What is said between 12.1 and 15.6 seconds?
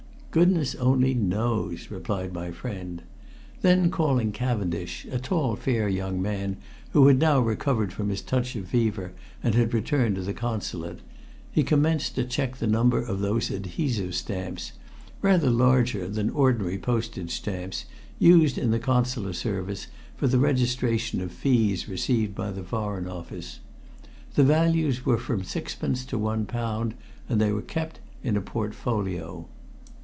to check the number of those adhesive stamps, rather